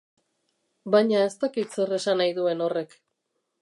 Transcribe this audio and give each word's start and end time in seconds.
Baina 0.95 1.21
ez 1.27 1.35
dakit 1.45 1.79
zer 1.79 1.95
esan 2.01 2.21
nahi 2.23 2.37
duen 2.43 2.69
horrek. 2.71 3.01